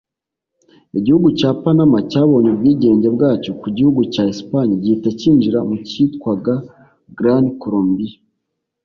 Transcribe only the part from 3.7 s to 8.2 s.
gihugu cya Espagne gihita cyinjira mu cyitwwaga Gran Colombia